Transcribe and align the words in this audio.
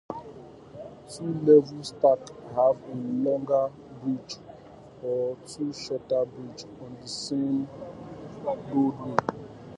Two-level 1.11 1.83
stacks 1.83 2.31
have 2.55 2.75
a 2.91 2.95
longer 2.95 3.69
bridge 4.01 4.37
or 5.03 5.37
two 5.45 5.71
shorter 5.73 6.25
bridges 6.25 6.65
on 6.83 6.97
the 6.99 7.07
same 7.07 7.67
roadway. 8.43 9.15